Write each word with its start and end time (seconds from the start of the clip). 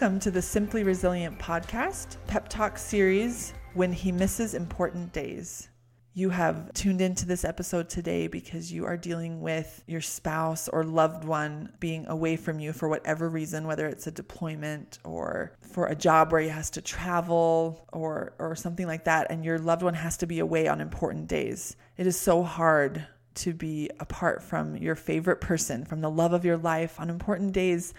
Welcome 0.00 0.20
to 0.20 0.30
the 0.30 0.40
Simply 0.40 0.82
Resilient 0.82 1.38
podcast, 1.38 2.16
pep 2.26 2.48
talk 2.48 2.78
series, 2.78 3.52
When 3.74 3.92
He 3.92 4.10
Misses 4.10 4.54
Important 4.54 5.12
Days. 5.12 5.68
You 6.14 6.30
have 6.30 6.72
tuned 6.72 7.02
into 7.02 7.26
this 7.26 7.44
episode 7.44 7.90
today 7.90 8.26
because 8.26 8.72
you 8.72 8.86
are 8.86 8.96
dealing 8.96 9.42
with 9.42 9.84
your 9.86 10.00
spouse 10.00 10.70
or 10.70 10.84
loved 10.84 11.24
one 11.24 11.74
being 11.80 12.06
away 12.06 12.36
from 12.36 12.60
you 12.60 12.72
for 12.72 12.88
whatever 12.88 13.28
reason, 13.28 13.66
whether 13.66 13.86
it's 13.86 14.06
a 14.06 14.10
deployment 14.10 15.00
or 15.04 15.52
for 15.60 15.88
a 15.88 15.94
job 15.94 16.32
where 16.32 16.40
he 16.40 16.48
has 16.48 16.70
to 16.70 16.80
travel 16.80 17.86
or, 17.92 18.32
or 18.38 18.56
something 18.56 18.86
like 18.86 19.04
that, 19.04 19.26
and 19.28 19.44
your 19.44 19.58
loved 19.58 19.82
one 19.82 19.92
has 19.92 20.16
to 20.16 20.26
be 20.26 20.38
away 20.38 20.66
on 20.66 20.80
important 20.80 21.28
days. 21.28 21.76
It 21.98 22.06
is 22.06 22.18
so 22.18 22.42
hard 22.42 23.06
to 23.34 23.52
be 23.52 23.90
apart 24.00 24.42
from 24.42 24.78
your 24.78 24.94
favorite 24.94 25.42
person, 25.42 25.84
from 25.84 26.00
the 26.00 26.10
love 26.10 26.32
of 26.32 26.46
your 26.46 26.56
life 26.56 26.98
on 26.98 27.10
important 27.10 27.52
days 27.52 27.92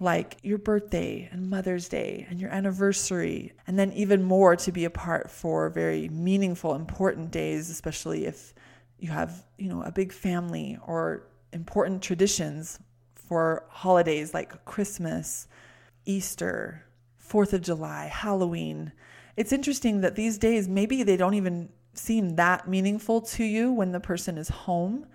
like 0.00 0.36
your 0.42 0.58
birthday 0.58 1.28
and 1.30 1.48
Mother's 1.48 1.88
Day 1.88 2.26
and 2.28 2.40
your 2.40 2.50
anniversary, 2.50 3.52
and 3.66 3.78
then 3.78 3.92
even 3.92 4.22
more 4.22 4.56
to 4.56 4.72
be 4.72 4.84
apart 4.84 5.30
for 5.30 5.70
very 5.70 6.08
meaningful, 6.08 6.74
important 6.74 7.30
days, 7.30 7.70
especially 7.70 8.26
if 8.26 8.54
you 8.98 9.10
have, 9.10 9.44
you 9.56 9.68
know, 9.68 9.82
a 9.82 9.92
big 9.92 10.12
family 10.12 10.78
or 10.86 11.26
important 11.52 12.02
traditions 12.02 12.80
for 13.14 13.64
holidays 13.68 14.34
like 14.34 14.64
Christmas, 14.64 15.46
Easter, 16.04 16.84
Fourth 17.16 17.52
of 17.52 17.62
July, 17.62 18.06
Halloween. 18.06 18.92
It's 19.36 19.52
interesting 19.52 20.00
that 20.02 20.16
these 20.16 20.38
days 20.38 20.68
maybe 20.68 21.02
they 21.02 21.16
don't 21.16 21.34
even 21.34 21.70
seem 21.94 22.36
that 22.36 22.68
meaningful 22.68 23.20
to 23.20 23.44
you 23.44 23.72
when 23.72 23.92
the 23.92 24.00
person 24.00 24.36
is 24.36 24.48
home, 24.48 25.06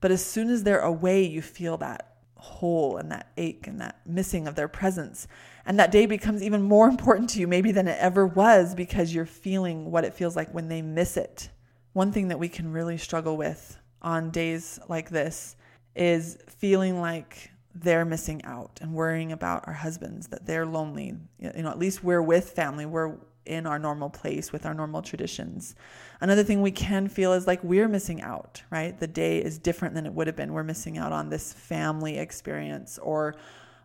but 0.00 0.10
as 0.10 0.24
soon 0.24 0.50
as 0.50 0.62
they're 0.62 0.80
away, 0.80 1.24
you 1.24 1.42
feel 1.42 1.76
that 1.76 2.11
hole 2.42 2.96
and 2.96 3.10
that 3.12 3.30
ache 3.36 3.66
and 3.66 3.80
that 3.80 4.00
missing 4.04 4.48
of 4.48 4.54
their 4.56 4.68
presence. 4.68 5.28
And 5.64 5.78
that 5.78 5.92
day 5.92 6.06
becomes 6.06 6.42
even 6.42 6.62
more 6.62 6.88
important 6.88 7.30
to 7.30 7.40
you, 7.40 7.46
maybe 7.46 7.70
than 7.70 7.86
it 7.86 7.98
ever 8.00 8.26
was, 8.26 8.74
because 8.74 9.14
you're 9.14 9.26
feeling 9.26 9.90
what 9.90 10.04
it 10.04 10.14
feels 10.14 10.34
like 10.34 10.52
when 10.52 10.68
they 10.68 10.82
miss 10.82 11.16
it. 11.16 11.50
One 11.92 12.10
thing 12.10 12.28
that 12.28 12.38
we 12.38 12.48
can 12.48 12.72
really 12.72 12.98
struggle 12.98 13.36
with 13.36 13.78
on 14.00 14.30
days 14.30 14.80
like 14.88 15.08
this 15.08 15.56
is 15.94 16.38
feeling 16.48 17.00
like 17.00 17.50
they're 17.74 18.04
missing 18.04 18.44
out 18.44 18.78
and 18.82 18.92
worrying 18.92 19.32
about 19.32 19.66
our 19.66 19.72
husbands, 19.72 20.26
that 20.28 20.44
they're 20.44 20.66
lonely. 20.66 21.14
You 21.38 21.62
know, 21.62 21.70
at 21.70 21.78
least 21.78 22.02
we're 22.02 22.22
with 22.22 22.50
family, 22.50 22.86
we're 22.86 23.16
in 23.46 23.66
our 23.66 23.78
normal 23.78 24.10
place 24.10 24.52
with 24.52 24.64
our 24.66 24.74
normal 24.74 25.02
traditions. 25.02 25.74
Another 26.20 26.44
thing 26.44 26.62
we 26.62 26.70
can 26.70 27.08
feel 27.08 27.32
is 27.32 27.46
like 27.46 27.62
we're 27.64 27.88
missing 27.88 28.22
out, 28.22 28.62
right? 28.70 28.98
The 28.98 29.06
day 29.06 29.38
is 29.38 29.58
different 29.58 29.94
than 29.94 30.06
it 30.06 30.12
would 30.12 30.26
have 30.26 30.36
been. 30.36 30.52
We're 30.52 30.62
missing 30.62 30.98
out 30.98 31.12
on 31.12 31.28
this 31.28 31.52
family 31.52 32.18
experience 32.18 32.98
or 32.98 33.34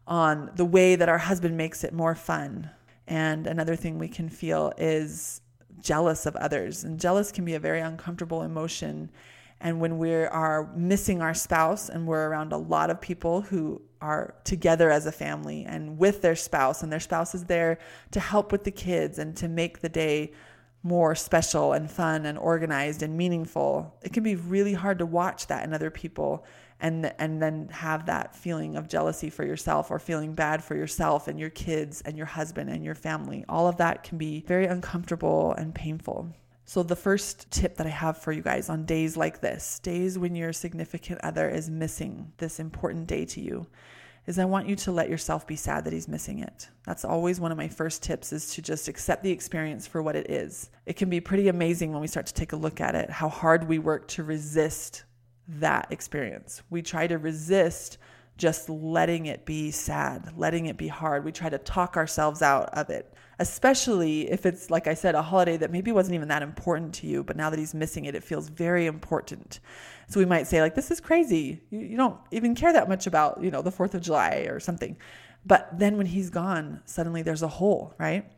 on 0.08 0.52
the 0.56 0.66
way 0.66 0.96
that 0.96 1.10
our 1.10 1.18
husband 1.18 1.58
makes 1.58 1.84
it 1.84 1.94
more 1.94 2.16
fun. 2.16 2.70
And 3.08 3.48
another 3.48 3.76
thing 3.76 3.98
we 3.98 4.08
can 4.08 4.30
feel 4.30 4.74
is 4.78 5.42
jealous 5.82 6.26
of 6.26 6.36
others. 6.36 6.84
And 6.84 7.00
jealous 7.00 7.32
can 7.32 7.46
be 7.46 7.56
a 7.56 7.60
very 7.60 7.80
uncomfortable 7.80 8.44
emotion. 8.44 9.10
And 9.60 9.80
when 9.80 9.98
we 9.98 10.14
are 10.14 10.72
missing 10.76 11.22
our 11.22 11.34
spouse 11.34 11.90
and 11.90 12.06
we're 12.06 12.28
around 12.28 12.54
a 12.54 12.58
lot 12.58 12.90
of 12.90 13.02
people 13.02 13.42
who 13.42 13.82
are 14.02 14.36
together 14.44 14.90
as 14.90 15.06
a 15.06 15.12
family 15.12 15.66
and 15.66 15.98
with 15.98 16.22
their 16.22 16.36
spouse, 16.36 16.84
and 16.84 16.92
their 16.92 17.00
spouse 17.00 17.34
is 17.36 17.46
there 17.46 17.80
to 18.12 18.20
help 18.20 18.52
with 18.52 18.64
the 18.64 18.72
kids 18.72 19.20
and 19.20 19.36
to 19.38 19.48
make 19.48 19.80
the 19.80 19.90
day 19.90 20.32
more 20.84 21.16
special 21.16 21.74
and 21.74 21.90
fun 21.92 22.26
and 22.26 22.38
organized 22.38 23.02
and 23.04 23.18
meaningful, 23.18 23.96
it 24.02 24.14
can 24.14 24.24
be 24.24 24.36
really 24.36 24.74
hard 24.74 25.00
to 25.00 25.06
watch 25.06 25.48
that 25.48 25.64
in 25.64 25.74
other 25.74 25.90
people 25.90 26.46
and 26.80 27.12
and 27.18 27.42
then 27.42 27.68
have 27.70 28.06
that 28.06 28.36
feeling 28.36 28.76
of 28.76 28.88
jealousy 28.88 29.30
for 29.30 29.44
yourself 29.44 29.90
or 29.90 29.98
feeling 29.98 30.34
bad 30.34 30.64
for 30.64 30.76
yourself 30.76 31.28
and 31.28 31.40
your 31.40 31.50
kids 31.50 32.02
and 32.02 32.16
your 32.16 32.28
husband 32.28 32.70
and 32.70 32.86
your 32.86 32.96
family. 32.96 33.44
All 33.50 33.68
of 33.68 33.78
that 33.78 34.04
can 34.04 34.18
be 34.18 34.44
very 34.48 34.68
uncomfortable 34.68 35.54
and 35.54 35.74
painful. 35.74 36.32
So, 36.66 36.84
the 36.84 36.96
first 36.96 37.50
tip 37.50 37.78
that 37.78 37.88
I 37.88 37.92
have 37.92 38.18
for 38.18 38.32
you 38.32 38.42
guys 38.42 38.70
on 38.70 38.86
days 38.86 39.16
like 39.18 39.40
this, 39.42 39.80
days 39.80 40.20
when 40.20 40.36
your 40.36 40.52
significant 40.54 41.22
other 41.24 41.50
is 41.50 41.70
missing 41.70 42.34
this 42.38 42.60
important 42.60 43.08
day 43.08 43.26
to 43.26 43.42
you, 43.42 43.68
is 44.28 44.38
I 44.38 44.46
want 44.46 44.68
you 44.68 44.76
to 44.76 44.92
let 44.92 45.10
yourself 45.10 45.48
be 45.48 45.56
sad 45.56 45.86
that 45.86 45.94
he's 45.94 46.10
missing 46.10 46.40
it. 46.40 46.70
That's 46.86 47.06
always 47.06 47.40
one 47.40 47.52
of 47.52 47.58
my 47.58 47.70
first 47.70 48.04
tips 48.04 48.34
is 48.34 48.54
to 48.54 48.62
just 48.62 48.90
accept 48.90 49.24
the 49.24 49.32
experience 49.32 49.88
for 49.88 50.04
what 50.04 50.18
it 50.18 50.30
is. 50.30 50.70
It 50.86 50.98
can 50.98 51.10
be 51.10 51.22
pretty 51.22 51.48
amazing 51.48 51.94
when 51.94 52.02
we 52.02 52.08
start 52.08 52.26
to 52.28 52.34
take 52.34 52.52
a 52.52 52.58
look 52.58 52.82
at 52.82 52.94
it, 52.94 53.10
how 53.10 53.30
hard 53.30 53.68
we 53.68 53.80
work 53.80 54.08
to 54.10 54.24
resist 54.24 55.06
that 55.48 55.88
experience. 55.92 56.62
We 56.70 56.82
try 56.82 57.08
to 57.08 57.18
resist 57.18 57.98
just 58.38 58.70
letting 58.70 59.26
it 59.26 59.46
be 59.46 59.72
sad, 59.72 60.32
letting 60.38 60.68
it 60.68 60.78
be 60.78 60.88
hard. 60.88 61.26
We 61.26 61.32
try 61.32 61.50
to 61.50 61.58
talk 61.58 61.98
ourselves 61.98 62.42
out 62.42 62.70
of 62.70 62.90
it, 62.90 63.14
especially 63.40 64.30
if 64.30 64.46
it's, 64.46 64.70
like 64.70 64.88
I 64.88 64.94
said, 64.94 65.16
a 65.16 65.22
holiday 65.22 65.58
that 65.58 65.72
maybe 65.72 65.92
wasn't 65.92 66.16
even 66.16 66.28
that 66.28 66.44
important 66.44 66.94
to 66.96 67.08
you, 67.08 67.24
but 67.24 67.36
now 67.36 67.50
that 67.50 67.58
he's 67.58 67.74
missing 67.74 68.06
it, 68.06 68.16
it 68.16 68.24
feels 68.24 68.50
very 68.50 68.86
important. 68.86 69.60
So 70.08 70.20
we 70.20 70.26
might 70.26 70.48
say, 70.48 70.62
like, 70.62 70.76
this 70.76 70.92
is 70.92 71.00
crazy. 71.00 71.62
You, 71.70 71.80
you 71.80 71.98
don't 71.98 72.18
even 72.32 72.56
care 72.56 72.72
that 72.72 72.88
much 72.88 73.08
about, 73.08 73.42
you 73.44 73.52
know, 73.52 73.62
the 73.62 73.72
4th 73.72 73.96
of 73.96 74.02
July 74.02 74.48
or 74.50 74.60
something. 74.60 74.98
But 75.46 75.70
then 75.78 75.98
when 75.98 76.06
he's 76.06 76.30
gone, 76.30 76.82
suddenly 76.86 77.24
there's 77.24 77.44
a 77.44 77.48
hole, 77.48 77.96
right? 77.98 78.32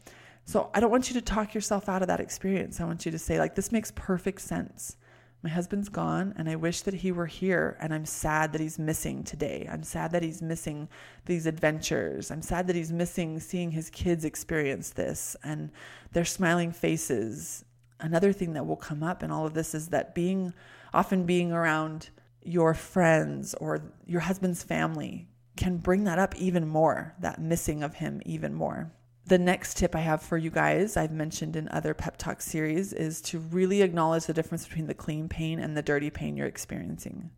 So 0.46 0.70
I 0.74 0.80
don't 0.80 0.92
want 0.92 1.10
you 1.10 1.14
to 1.16 1.22
talk 1.22 1.54
yourself 1.54 1.90
out 1.90 2.02
of 2.02 2.08
that 2.08 2.20
experience. 2.20 2.80
I 2.80 2.86
want 2.86 3.06
you 3.06 3.12
to 3.12 3.20
say, 3.20 3.38
like, 3.38 3.56
this 3.56 3.72
makes 3.72 3.92
perfect 3.96 4.42
sense. 4.42 4.96
My 5.42 5.50
husband's 5.50 5.88
gone, 5.88 6.34
and 6.38 6.50
I 6.50 6.58
wish 6.58 6.82
that 6.82 6.96
he 6.96 7.12
were 7.14 7.26
here. 7.26 7.78
And 7.80 7.94
I'm 7.94 8.06
sad 8.06 8.52
that 8.52 8.62
he's 8.62 8.78
missing 8.78 9.24
today. 9.24 9.68
I'm 9.72 9.84
sad 9.84 10.12
that 10.12 10.24
he's 10.24 10.42
missing 10.42 10.90
these 11.26 11.46
adventures. 11.46 12.30
I'm 12.30 12.42
sad 12.42 12.68
that 12.68 12.76
he's 12.76 12.92
missing 12.92 13.40
seeing 13.40 13.72
his 13.72 13.90
kids 13.90 14.26
experience 14.26 14.90
this 14.90 15.38
and 15.44 15.72
their 16.12 16.26
smiling 16.26 16.72
faces. 16.72 17.64
Another 18.02 18.34
thing 18.34 18.54
that 18.54 18.66
will 18.66 18.76
come 18.76 19.02
up 19.02 19.24
in 19.24 19.32
all 19.32 19.46
of 19.46 19.54
this 19.54 19.74
is 19.74 19.88
that 19.90 20.14
being 20.14 20.54
often 20.94 21.26
being 21.26 21.52
around 21.52 22.10
your 22.44 22.74
friends 22.74 23.54
or 23.56 23.82
your 24.06 24.22
husband's 24.22 24.64
family 24.64 25.28
can 25.56 25.78
bring 25.78 26.06
that 26.06 26.20
up 26.20 26.36
even 26.36 26.68
more, 26.68 27.14
that 27.20 27.42
missing 27.42 27.84
of 27.84 27.96
him 27.96 28.22
even 28.26 28.54
more. 28.54 28.92
The 29.30 29.38
next 29.38 29.78
tip 29.78 29.96
I 29.96 30.00
have 30.00 30.24
for 30.24 30.40
you 30.40 30.50
guys, 30.50 30.98
I've 30.98 31.12
mentioned 31.12 31.56
in 31.56 31.70
other 31.70 31.94
pep 31.94 32.18
talk 32.18 32.42
series, 32.42 32.94
is 32.94 33.22
to 33.22 33.38
really 33.38 33.84
acknowledge 33.84 34.26
the 34.26 34.34
difference 34.34 34.66
between 34.66 34.88
the 34.88 34.96
clean 34.96 35.30
pain 35.30 35.60
and 35.60 35.78
the 35.78 35.84
dirty 35.84 36.10
pain 36.10 36.36
you're 36.36 36.48
experiencing. 36.48 37.30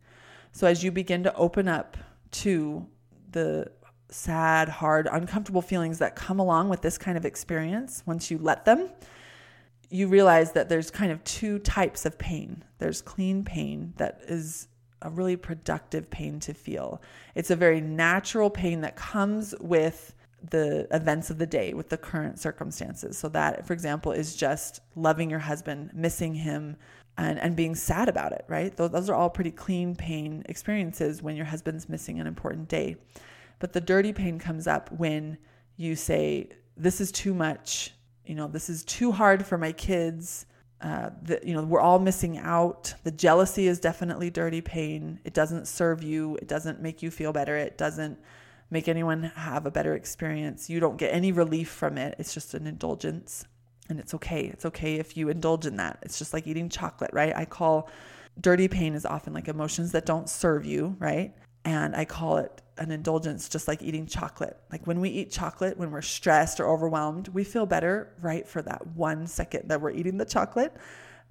So 0.52 0.66
as 0.66 0.82
you 0.82 0.90
begin 0.90 1.22
to 1.24 1.34
open 1.34 1.68
up 1.68 1.98
to 2.30 2.86
the 3.30 3.70
sad, 4.08 4.70
hard, 4.70 5.06
uncomfortable 5.12 5.60
feelings 5.60 5.98
that 5.98 6.16
come 6.16 6.38
along 6.38 6.70
with 6.70 6.80
this 6.80 6.96
kind 6.96 7.18
of 7.18 7.26
experience, 7.26 8.02
once 8.06 8.30
you 8.30 8.38
let 8.38 8.64
them, 8.64 8.88
you 9.90 10.08
realize 10.08 10.52
that 10.52 10.70
there's 10.70 10.90
kind 10.90 11.12
of 11.12 11.22
two 11.24 11.58
types 11.58 12.06
of 12.06 12.16
pain. 12.16 12.64
There's 12.78 13.02
clean 13.02 13.44
pain 13.44 13.92
that 13.98 14.22
is 14.28 14.68
a 15.02 15.10
really 15.10 15.36
productive 15.36 16.08
pain 16.08 16.40
to 16.40 16.54
feel. 16.54 17.02
It's 17.34 17.50
a 17.50 17.56
very 17.56 17.82
natural 17.82 18.48
pain 18.48 18.80
that 18.80 18.96
comes 18.96 19.54
with 19.60 20.14
the 20.50 20.86
events 20.94 21.30
of 21.30 21.38
the 21.38 21.46
day 21.46 21.72
with 21.74 21.88
the 21.88 21.96
current 21.96 22.38
circumstances. 22.38 23.16
So 23.16 23.28
that, 23.30 23.66
for 23.66 23.72
example, 23.72 24.12
is 24.12 24.34
just 24.34 24.80
loving 24.96 25.30
your 25.30 25.38
husband, 25.38 25.90
missing 25.94 26.34
him, 26.34 26.76
and, 27.18 27.38
and 27.38 27.54
being 27.54 27.74
sad 27.74 28.08
about 28.08 28.32
it, 28.32 28.44
right? 28.48 28.74
Those, 28.76 28.90
those 28.90 29.10
are 29.10 29.14
all 29.14 29.30
pretty 29.30 29.50
clean 29.50 29.94
pain 29.94 30.42
experiences 30.48 31.22
when 31.22 31.36
your 31.36 31.44
husband's 31.44 31.88
missing 31.88 32.20
an 32.20 32.26
important 32.26 32.68
day. 32.68 32.96
But 33.58 33.72
the 33.72 33.80
dirty 33.80 34.12
pain 34.12 34.38
comes 34.38 34.66
up 34.66 34.90
when 34.92 35.38
you 35.76 35.94
say, 35.94 36.48
This 36.76 37.00
is 37.00 37.12
too 37.12 37.34
much. 37.34 37.92
You 38.24 38.34
know, 38.34 38.48
this 38.48 38.70
is 38.70 38.84
too 38.84 39.12
hard 39.12 39.44
for 39.44 39.58
my 39.58 39.72
kids. 39.72 40.46
Uh, 40.80 41.10
the, 41.22 41.38
you 41.44 41.54
know, 41.54 41.62
we're 41.62 41.80
all 41.80 42.00
missing 42.00 42.38
out. 42.38 42.92
The 43.04 43.12
jealousy 43.12 43.68
is 43.68 43.78
definitely 43.78 44.30
dirty 44.30 44.60
pain. 44.60 45.20
It 45.24 45.32
doesn't 45.32 45.68
serve 45.68 46.02
you. 46.02 46.36
It 46.36 46.48
doesn't 46.48 46.80
make 46.80 47.02
you 47.02 47.10
feel 47.10 47.32
better. 47.32 47.56
It 47.56 47.78
doesn't 47.78 48.18
make 48.72 48.88
anyone 48.88 49.24
have 49.36 49.66
a 49.66 49.70
better 49.70 49.94
experience. 49.94 50.70
You 50.70 50.80
don't 50.80 50.96
get 50.96 51.12
any 51.12 51.30
relief 51.30 51.68
from 51.68 51.98
it. 51.98 52.16
It's 52.18 52.32
just 52.32 52.54
an 52.54 52.66
indulgence. 52.66 53.44
And 53.90 54.00
it's 54.00 54.14
okay. 54.14 54.46
It's 54.46 54.64
okay 54.64 54.96
if 54.96 55.16
you 55.16 55.28
indulge 55.28 55.66
in 55.66 55.76
that. 55.76 55.98
It's 56.02 56.18
just 56.18 56.32
like 56.32 56.46
eating 56.46 56.70
chocolate, 56.70 57.10
right? 57.12 57.36
I 57.36 57.44
call 57.44 57.90
dirty 58.40 58.68
pain 58.68 58.94
is 58.94 59.04
often 59.04 59.34
like 59.34 59.48
emotions 59.48 59.92
that 59.92 60.06
don't 60.06 60.28
serve 60.28 60.64
you, 60.64 60.96
right? 60.98 61.34
And 61.66 61.94
I 61.94 62.06
call 62.06 62.38
it 62.38 62.62
an 62.78 62.90
indulgence, 62.90 63.50
just 63.50 63.68
like 63.68 63.82
eating 63.82 64.06
chocolate. 64.06 64.58
Like 64.72 64.86
when 64.86 65.00
we 65.00 65.10
eat 65.10 65.30
chocolate, 65.30 65.76
when 65.76 65.90
we're 65.90 66.00
stressed 66.00 66.58
or 66.58 66.66
overwhelmed, 66.66 67.28
we 67.28 67.44
feel 67.44 67.66
better 67.66 68.14
right 68.22 68.48
for 68.48 68.62
that 68.62 68.86
one 68.86 69.26
second 69.26 69.68
that 69.68 69.82
we're 69.82 69.90
eating 69.90 70.16
the 70.16 70.24
chocolate 70.24 70.74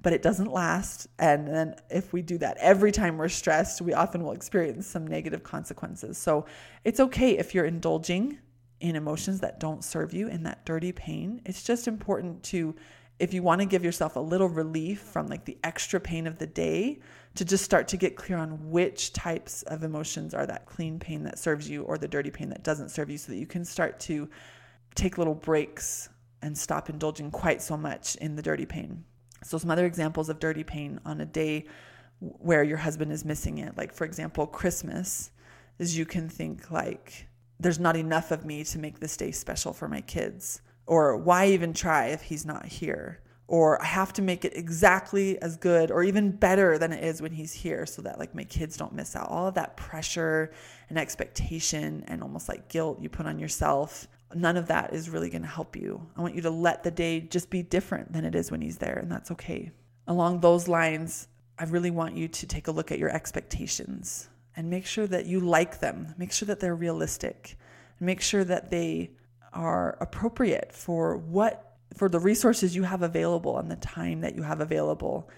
but 0.01 0.13
it 0.13 0.21
doesn't 0.21 0.51
last. 0.51 1.07
And 1.19 1.47
then 1.47 1.75
if 1.89 2.13
we 2.13 2.21
do 2.21 2.37
that 2.39 2.57
every 2.57 2.91
time 2.91 3.17
we're 3.17 3.29
stressed, 3.29 3.81
we 3.81 3.93
often 3.93 4.23
will 4.23 4.31
experience 4.31 4.87
some 4.87 5.05
negative 5.05 5.43
consequences. 5.43 6.17
So 6.17 6.45
it's 6.83 6.99
okay 6.99 7.37
if 7.37 7.53
you're 7.53 7.65
indulging 7.65 8.39
in 8.79 8.95
emotions 8.95 9.39
that 9.41 9.59
don't 9.59 9.83
serve 9.83 10.13
you 10.13 10.27
in 10.27 10.43
that 10.43 10.65
dirty 10.65 10.91
pain. 10.91 11.41
It's 11.45 11.63
just 11.63 11.87
important 11.87 12.41
to, 12.45 12.75
if 13.19 13.33
you 13.33 13.43
want 13.43 13.61
to 13.61 13.65
give 13.65 13.83
yourself 13.83 14.15
a 14.15 14.19
little 14.19 14.49
relief 14.49 15.01
from 15.01 15.27
like 15.27 15.45
the 15.45 15.57
extra 15.63 15.99
pain 15.99 16.25
of 16.25 16.39
the 16.39 16.47
day, 16.47 16.99
to 17.35 17.45
just 17.45 17.63
start 17.63 17.87
to 17.87 17.97
get 17.97 18.15
clear 18.15 18.37
on 18.37 18.69
which 18.69 19.13
types 19.13 19.61
of 19.63 19.83
emotions 19.83 20.33
are 20.33 20.45
that 20.45 20.65
clean 20.65 20.99
pain 20.99 21.23
that 21.23 21.39
serves 21.39 21.69
you 21.69 21.83
or 21.83 21.97
the 21.97 22.07
dirty 22.07 22.29
pain 22.29 22.49
that 22.49 22.63
doesn't 22.63 22.89
serve 22.89 23.09
you 23.09 23.17
so 23.17 23.31
that 23.31 23.37
you 23.37 23.45
can 23.45 23.63
start 23.63 23.99
to 24.01 24.27
take 24.95 25.17
little 25.17 25.35
breaks 25.35 26.09
and 26.41 26.57
stop 26.57 26.89
indulging 26.89 27.31
quite 27.31 27.61
so 27.61 27.77
much 27.77 28.15
in 28.17 28.35
the 28.35 28.41
dirty 28.41 28.65
pain. 28.65 29.05
So, 29.43 29.57
some 29.57 29.71
other 29.71 29.85
examples 29.85 30.29
of 30.29 30.39
dirty 30.39 30.63
pain 30.63 30.99
on 31.05 31.21
a 31.21 31.25
day 31.25 31.65
where 32.19 32.63
your 32.63 32.77
husband 32.77 33.11
is 33.11 33.25
missing 33.25 33.57
it, 33.57 33.75
like 33.77 33.93
for 33.93 34.05
example, 34.05 34.45
Christmas, 34.45 35.31
is 35.79 35.97
you 35.97 36.05
can 36.05 36.29
think 36.29 36.69
like, 36.69 37.27
there's 37.59 37.79
not 37.79 37.95
enough 37.95 38.31
of 38.31 38.45
me 38.45 38.63
to 38.63 38.79
make 38.79 38.99
this 38.99 39.17
day 39.17 39.31
special 39.31 39.73
for 39.73 39.87
my 39.87 40.01
kids. 40.01 40.61
Or 40.85 41.17
why 41.17 41.47
even 41.47 41.73
try 41.73 42.07
if 42.07 42.21
he's 42.21 42.45
not 42.45 42.65
here? 42.65 43.21
Or 43.47 43.81
I 43.81 43.85
have 43.85 44.13
to 44.13 44.21
make 44.21 44.45
it 44.45 44.55
exactly 44.55 45.41
as 45.41 45.57
good 45.57 45.91
or 45.91 46.03
even 46.03 46.31
better 46.31 46.77
than 46.77 46.93
it 46.93 47.03
is 47.03 47.21
when 47.21 47.31
he's 47.31 47.51
here 47.51 47.85
so 47.85 48.01
that 48.03 48.17
like 48.17 48.33
my 48.33 48.43
kids 48.45 48.77
don't 48.77 48.93
miss 48.93 49.15
out. 49.15 49.29
All 49.29 49.47
of 49.47 49.55
that 49.55 49.75
pressure 49.75 50.51
and 50.89 50.97
expectation 50.97 52.03
and 52.07 52.23
almost 52.23 52.47
like 52.47 52.69
guilt 52.69 53.01
you 53.01 53.09
put 53.09 53.25
on 53.25 53.39
yourself 53.39 54.07
none 54.35 54.57
of 54.57 54.67
that 54.67 54.93
is 54.93 55.09
really 55.09 55.29
going 55.29 55.41
to 55.41 55.47
help 55.47 55.75
you. 55.75 56.05
I 56.15 56.21
want 56.21 56.35
you 56.35 56.41
to 56.41 56.49
let 56.49 56.83
the 56.83 56.91
day 56.91 57.21
just 57.21 57.49
be 57.49 57.63
different 57.63 58.13
than 58.13 58.25
it 58.25 58.35
is 58.35 58.51
when 58.51 58.61
he's 58.61 58.77
there, 58.77 58.97
and 58.97 59.11
that's 59.11 59.31
okay. 59.31 59.71
Along 60.07 60.39
those 60.39 60.67
lines, 60.67 61.27
I 61.57 61.65
really 61.65 61.91
want 61.91 62.15
you 62.15 62.27
to 62.27 62.47
take 62.47 62.67
a 62.67 62.71
look 62.71 62.91
at 62.91 62.99
your 62.99 63.09
expectations 63.09 64.29
and 64.55 64.69
make 64.69 64.85
sure 64.85 65.07
that 65.07 65.25
you 65.25 65.39
like 65.39 65.79
them. 65.79 66.13
Make 66.17 66.31
sure 66.31 66.47
that 66.47 66.59
they're 66.59 66.75
realistic. 66.75 67.57
Make 67.99 68.21
sure 68.21 68.43
that 68.43 68.71
they 68.71 69.11
are 69.53 69.97
appropriate 70.01 70.73
for 70.73 71.17
what 71.17 71.67
for 71.95 72.07
the 72.07 72.19
resources 72.19 72.75
you 72.75 72.83
have 72.83 73.01
available 73.01 73.57
and 73.57 73.69
the 73.69 73.75
time 73.75 74.21
that 74.21 74.35
you 74.35 74.43
have 74.43 74.61
available. 74.61 75.29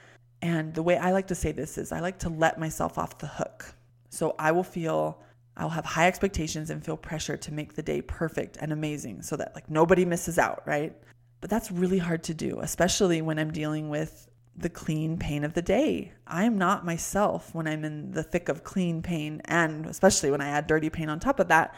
And 0.42 0.74
the 0.74 0.84
way 0.84 0.98
I 0.98 1.12
like 1.12 1.28
to 1.28 1.36
say 1.36 1.52
this 1.52 1.78
is 1.78 1.92
I 1.92 2.00
like 2.00 2.20
to 2.20 2.30
let 2.30 2.60
myself 2.60 2.98
off 2.98 3.18
the 3.18 3.28
hook. 3.28 3.74
So 4.10 4.36
I 4.38 4.52
will 4.52 4.64
feel 4.64 5.20
I'll 5.56 5.70
have 5.70 5.86
high 5.86 6.08
expectations 6.08 6.70
and 6.70 6.84
feel 6.84 6.98
pressure 6.98 7.38
to 7.38 7.54
make 7.54 7.74
the 7.74 7.84
day 7.84 8.02
perfect 8.02 8.58
and 8.60 8.72
amazing 8.72 9.22
so 9.22 9.36
that 9.38 9.54
like 9.54 9.70
nobody 9.70 10.06
misses 10.06 10.40
out, 10.40 10.64
right? 10.66 10.96
But 11.42 11.50
that's 11.50 11.72
really 11.72 12.00
hard 12.00 12.24
to 12.24 12.34
do, 12.34 12.60
especially 12.62 13.22
when 13.22 13.38
I'm 13.38 13.52
dealing 13.52 13.90
with 13.90 14.30
the 14.56 14.70
clean 14.70 15.18
pain 15.18 15.44
of 15.44 15.54
the 15.54 15.62
day. 15.62 16.14
I 16.28 16.46
am 16.46 16.58
not 16.58 16.86
myself 16.86 17.54
when 17.54 17.68
I'm 17.68 17.84
in 17.84 18.12
the 18.12 18.24
thick 18.24 18.50
of 18.50 18.64
clean 18.64 19.02
pain 19.02 19.42
and 19.46 19.86
especially 19.86 20.32
when 20.32 20.42
I 20.42 20.50
add 20.50 20.68
dirty 20.68 20.90
pain 20.90 21.10
on 21.10 21.20
top 21.20 21.40
of 21.40 21.48
that. 21.50 21.76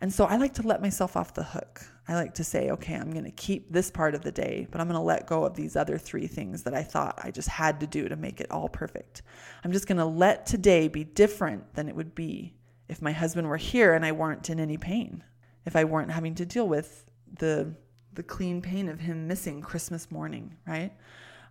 And 0.00 0.12
so 0.12 0.24
I 0.24 0.36
like 0.36 0.54
to 0.54 0.66
let 0.66 0.82
myself 0.82 1.16
off 1.16 1.34
the 1.34 1.44
hook. 1.44 1.82
I 2.08 2.14
like 2.14 2.34
to 2.34 2.44
say, 2.44 2.70
okay, 2.70 2.94
I'm 2.94 3.10
going 3.10 3.24
to 3.24 3.30
keep 3.30 3.72
this 3.72 3.90
part 3.90 4.14
of 4.14 4.22
the 4.22 4.30
day, 4.30 4.68
but 4.70 4.80
I'm 4.80 4.86
going 4.86 4.98
to 4.98 5.04
let 5.04 5.26
go 5.26 5.44
of 5.44 5.54
these 5.54 5.74
other 5.74 5.98
three 5.98 6.26
things 6.26 6.62
that 6.64 6.74
I 6.74 6.82
thought 6.82 7.18
I 7.22 7.30
just 7.30 7.48
had 7.48 7.80
to 7.80 7.86
do 7.86 8.08
to 8.08 8.16
make 8.16 8.40
it 8.40 8.50
all 8.50 8.68
perfect. 8.68 9.22
I'm 9.64 9.72
just 9.72 9.88
going 9.88 9.98
to 9.98 10.04
let 10.04 10.46
today 10.46 10.88
be 10.88 11.02
different 11.02 11.74
than 11.74 11.88
it 11.88 11.96
would 11.96 12.14
be 12.14 12.55
if 12.88 13.02
my 13.02 13.12
husband 13.12 13.48
were 13.48 13.56
here 13.56 13.94
and 13.94 14.04
I 14.04 14.12
weren't 14.12 14.48
in 14.50 14.60
any 14.60 14.76
pain, 14.76 15.24
if 15.64 15.76
I 15.76 15.84
weren't 15.84 16.10
having 16.10 16.34
to 16.36 16.46
deal 16.46 16.68
with 16.68 17.04
the 17.38 17.74
the 18.14 18.22
clean 18.22 18.62
pain 18.62 18.88
of 18.88 18.98
him 18.98 19.28
missing 19.28 19.60
Christmas 19.60 20.10
morning, 20.10 20.56
right? 20.66 20.90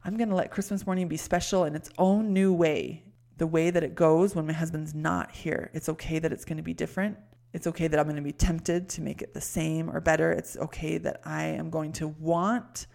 I'm 0.03 0.17
going 0.17 0.29
to 0.29 0.35
let 0.35 0.51
Christmas 0.51 0.85
morning 0.85 1.07
be 1.07 1.17
special 1.17 1.63
in 1.63 1.75
its 1.75 1.89
own 1.97 2.33
new 2.33 2.53
way, 2.53 3.03
the 3.37 3.47
way 3.47 3.69
that 3.69 3.83
it 3.83 3.95
goes 3.95 4.35
when 4.35 4.47
my 4.47 4.53
husband's 4.53 4.93
not 4.93 5.31
here. 5.31 5.69
It's 5.73 5.89
okay 5.89 6.19
that 6.19 6.31
it's 6.31 6.43
going 6.43 6.57
to 6.57 6.63
be 6.63 6.73
different. 6.73 7.17
It's 7.53 7.67
okay 7.67 7.87
that 7.87 7.99
I'm 7.99 8.05
going 8.05 8.15
to 8.17 8.21
be 8.21 8.31
tempted 8.31 8.89
to 8.89 9.01
make 9.01 9.21
it 9.21 9.33
the 9.33 9.41
same 9.41 9.89
or 9.89 10.01
better. 10.01 10.31
It's 10.31 10.57
okay 10.57 10.97
that 10.97 11.21
I 11.23 11.45
am 11.45 11.69
going 11.69 11.93
to 11.93 12.07
want 12.07 12.87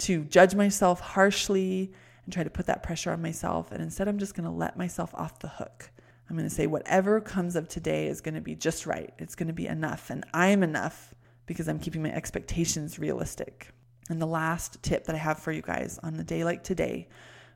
to 0.00 0.24
judge 0.24 0.54
myself 0.54 1.00
harshly 1.00 1.92
and 2.24 2.32
try 2.32 2.44
to 2.44 2.50
put 2.50 2.66
that 2.66 2.82
pressure 2.82 3.12
on 3.12 3.22
myself. 3.22 3.72
And 3.72 3.82
instead, 3.82 4.08
I'm 4.08 4.18
just 4.18 4.34
going 4.34 4.44
to 4.44 4.54
let 4.54 4.76
myself 4.76 5.14
off 5.14 5.38
the 5.38 5.48
hook. 5.48 5.90
I'm 6.28 6.36
going 6.36 6.48
to 6.48 6.54
say 6.54 6.66
whatever 6.66 7.20
comes 7.20 7.56
of 7.56 7.68
today 7.68 8.08
is 8.08 8.20
going 8.20 8.34
to 8.34 8.40
be 8.40 8.54
just 8.54 8.86
right. 8.86 9.12
It's 9.18 9.34
going 9.34 9.46
to 9.46 9.54
be 9.54 9.66
enough. 9.66 10.10
And 10.10 10.24
I 10.34 10.48
am 10.48 10.62
enough 10.62 11.14
because 11.46 11.68
I'm 11.68 11.78
keeping 11.78 12.02
my 12.02 12.12
expectations 12.12 12.98
realistic. 12.98 13.68
And 14.10 14.20
the 14.20 14.26
last 14.26 14.82
tip 14.82 15.04
that 15.04 15.14
I 15.14 15.18
have 15.18 15.38
for 15.38 15.52
you 15.52 15.62
guys 15.62 15.98
on 16.02 16.14
a 16.16 16.24
day 16.24 16.44
like 16.44 16.62
today, 16.62 17.08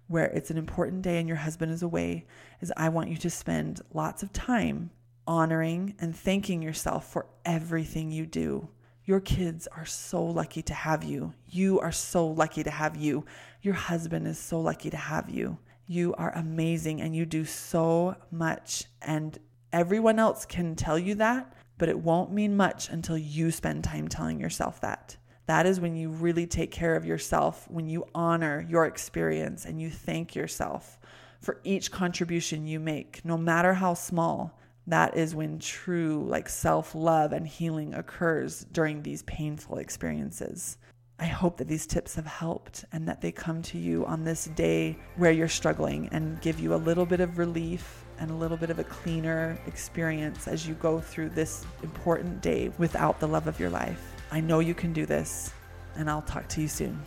where 0.09 0.27
it's 0.27 0.51
an 0.51 0.57
important 0.57 1.03
day 1.03 1.19
and 1.19 1.29
your 1.29 1.37
husband 1.37 1.73
is 1.73 1.83
away, 1.83 2.27
is 2.61 2.73
I 2.77 2.89
want 2.89 3.11
you 3.11 3.17
to 3.19 3.31
spend 3.31 3.83
lots 3.93 4.23
of 4.23 4.33
time 4.33 4.91
honoring 5.27 5.95
and 5.99 6.17
thanking 6.17 6.63
yourself 6.63 7.11
for 7.13 7.27
everything 7.45 8.11
you 8.11 8.27
do. 8.27 8.69
Your 9.05 9.21
kids 9.21 9.67
are 9.77 9.85
so 9.85 10.25
lucky 10.25 10.63
to 10.63 10.75
have 10.75 11.05
you. 11.05 11.35
You 11.49 11.81
are 11.81 11.93
so 11.93 12.27
lucky 12.27 12.63
to 12.63 12.71
have 12.71 12.97
you. 12.97 13.25
Your 13.61 13.75
husband 13.75 14.27
is 14.27 14.39
so 14.39 14.61
lucky 14.61 14.91
to 14.91 14.97
have 14.97 15.29
you. 15.29 15.59
You 15.87 16.15
are 16.15 16.33
amazing 16.37 17.01
and 17.01 17.15
you 17.15 17.27
do 17.27 17.45
so 17.45 18.17
much. 18.31 18.85
And 19.01 19.39
everyone 19.73 20.19
else 20.19 20.45
can 20.45 20.75
tell 20.77 20.99
you 20.99 21.15
that, 21.17 21.53
but 21.79 21.89
it 21.89 21.99
won't 21.99 22.33
mean 22.33 22.57
much 22.57 22.89
until 22.89 23.19
you 23.19 23.51
spend 23.51 23.85
time 23.85 24.09
telling 24.09 24.41
yourself 24.41 24.81
that. 24.81 25.17
That 25.47 25.67
is 25.67 25.81
when 25.81 25.97
you 25.97 26.11
really 26.11 26.47
take 26.47 26.71
care 26.71 26.95
of 26.95 27.05
yourself, 27.05 27.69
when 27.69 27.89
you 27.89 28.07
honor 28.15 28.65
your 28.69 28.87
experience 28.87 29.65
and 29.65 29.81
you 29.81 29.91
thank 29.91 30.35
yourself 30.35 30.99
for 31.41 31.61
each 31.65 31.91
contribution 31.91 32.67
you 32.67 32.79
make, 32.79 33.25
no 33.25 33.37
matter 33.37 33.75
how 33.75 33.95
small. 33.95 34.59
That 34.87 35.17
is 35.17 35.35
when 35.35 35.59
true 35.59 36.25
like 36.29 36.49
self-love 36.49 37.33
and 37.33 37.47
healing 37.47 37.95
occurs 37.95 38.65
during 38.73 39.03
these 39.03 39.23
painful 39.25 39.79
experiences. 39.79 40.79
I 41.23 41.27
hope 41.27 41.59
that 41.59 41.69
these 41.69 41.87
tips 41.87 42.17
have 42.17 42.27
helped 42.27 42.85
and 42.93 43.07
that 43.07 43.21
they 43.21 43.31
come 43.31 43.63
to 43.63 43.79
you 43.79 44.05
on 44.07 44.25
this 44.25 44.47
day 44.57 44.97
where 45.15 45.31
you're 45.31 45.47
struggling 45.47 46.09
and 46.11 46.41
give 46.41 46.59
you 46.59 46.75
a 46.75 46.83
little 46.89 47.07
bit 47.07 47.21
of 47.21 47.39
relief 47.39 48.05
and 48.19 48.29
a 48.29 48.35
little 48.35 48.57
bit 48.57 48.71
of 48.71 48.81
a 48.81 48.85
cleaner 48.85 49.57
experience 49.69 50.49
as 50.49 50.67
you 50.67 50.75
go 50.75 50.99
through 50.99 51.29
this 51.29 51.65
important 51.85 52.43
day 52.43 52.73
without 52.77 53.21
the 53.21 53.29
love 53.29 53.47
of 53.47 53.61
your 53.61 53.71
life. 53.71 54.17
I 54.33 54.41
know 54.41 54.59
you 54.59 54.75
can 54.75 54.93
do 54.93 55.07
this, 55.07 55.53
and 55.95 56.11
I'll 56.11 56.23
talk 56.23 56.49
to 56.49 56.61
you 56.61 56.67
soon. 56.67 57.01